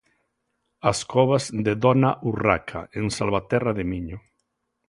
As 0.91 0.99
Covas 1.13 1.43
de 1.65 1.73
Dona 1.83 2.11
Urraca, 2.29 2.81
en 2.99 3.05
Salvaterra 3.17 3.71
de 3.77 3.83
Miño. 3.91 4.17